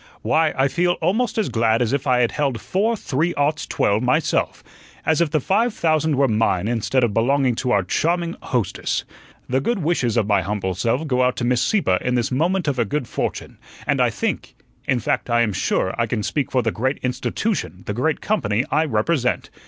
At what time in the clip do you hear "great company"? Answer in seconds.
17.93-18.65